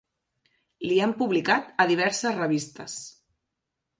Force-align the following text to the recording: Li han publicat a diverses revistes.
Li 0.91 0.95
han 1.07 1.13
publicat 1.19 1.69
a 1.85 1.85
diverses 1.93 2.35
revistes. 2.39 2.99